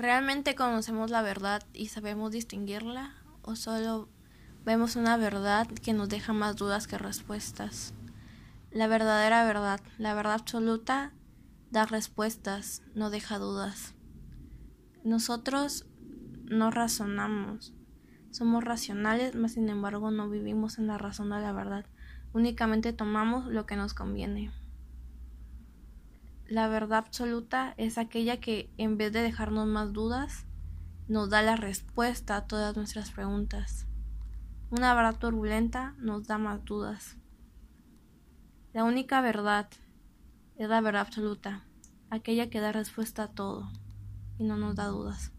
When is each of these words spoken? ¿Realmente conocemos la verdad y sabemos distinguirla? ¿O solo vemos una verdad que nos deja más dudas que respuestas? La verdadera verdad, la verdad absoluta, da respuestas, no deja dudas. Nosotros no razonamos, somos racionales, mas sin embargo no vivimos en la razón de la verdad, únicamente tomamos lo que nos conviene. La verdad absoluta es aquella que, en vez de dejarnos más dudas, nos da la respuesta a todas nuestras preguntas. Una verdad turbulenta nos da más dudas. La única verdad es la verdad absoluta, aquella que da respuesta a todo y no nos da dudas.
¿Realmente 0.00 0.54
conocemos 0.54 1.10
la 1.10 1.20
verdad 1.20 1.62
y 1.74 1.88
sabemos 1.88 2.32
distinguirla? 2.32 3.16
¿O 3.42 3.54
solo 3.54 4.08
vemos 4.64 4.96
una 4.96 5.18
verdad 5.18 5.66
que 5.66 5.92
nos 5.92 6.08
deja 6.08 6.32
más 6.32 6.56
dudas 6.56 6.86
que 6.86 6.96
respuestas? 6.96 7.92
La 8.70 8.86
verdadera 8.86 9.44
verdad, 9.44 9.78
la 9.98 10.14
verdad 10.14 10.32
absoluta, 10.32 11.12
da 11.70 11.84
respuestas, 11.84 12.82
no 12.94 13.10
deja 13.10 13.38
dudas. 13.38 13.94
Nosotros 15.04 15.84
no 16.46 16.70
razonamos, 16.70 17.74
somos 18.30 18.64
racionales, 18.64 19.34
mas 19.34 19.52
sin 19.52 19.68
embargo 19.68 20.10
no 20.10 20.30
vivimos 20.30 20.78
en 20.78 20.86
la 20.86 20.96
razón 20.96 21.28
de 21.28 21.40
la 21.40 21.52
verdad, 21.52 21.84
únicamente 22.32 22.94
tomamos 22.94 23.48
lo 23.48 23.66
que 23.66 23.76
nos 23.76 23.92
conviene. 23.92 24.50
La 26.50 26.66
verdad 26.66 26.98
absoluta 26.98 27.74
es 27.76 27.96
aquella 27.96 28.40
que, 28.40 28.74
en 28.76 28.98
vez 28.98 29.12
de 29.12 29.22
dejarnos 29.22 29.68
más 29.68 29.92
dudas, 29.92 30.46
nos 31.06 31.30
da 31.30 31.42
la 31.42 31.54
respuesta 31.54 32.34
a 32.34 32.48
todas 32.48 32.76
nuestras 32.76 33.12
preguntas. 33.12 33.86
Una 34.68 34.92
verdad 34.94 35.16
turbulenta 35.16 35.94
nos 35.98 36.26
da 36.26 36.38
más 36.38 36.64
dudas. 36.64 37.16
La 38.72 38.82
única 38.82 39.20
verdad 39.20 39.68
es 40.56 40.68
la 40.68 40.80
verdad 40.80 41.02
absoluta, 41.02 41.62
aquella 42.10 42.50
que 42.50 42.58
da 42.58 42.72
respuesta 42.72 43.22
a 43.22 43.28
todo 43.28 43.70
y 44.36 44.42
no 44.42 44.56
nos 44.56 44.74
da 44.74 44.86
dudas. 44.86 45.30